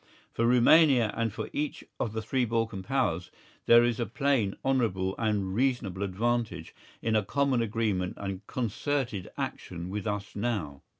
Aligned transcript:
For 0.33 0.47
Rumania 0.47 1.13
and 1.15 1.31
for 1.31 1.47
each 1.53 1.83
of 1.99 2.13
the 2.13 2.23
three 2.23 2.43
Balkan 2.43 2.81
Powers, 2.81 3.29
there 3.67 3.83
is 3.83 3.99
a 3.99 4.07
plain, 4.07 4.55
honourable 4.65 5.13
and 5.19 5.53
reasonable 5.53 6.01
advantage 6.01 6.73
in 7.03 7.15
a 7.15 7.23
common 7.23 7.61
agreement 7.61 8.15
and 8.17 8.43
concerted 8.47 9.29
action 9.37 9.91
with 9.91 10.07
us 10.07 10.35
now. 10.35 10.81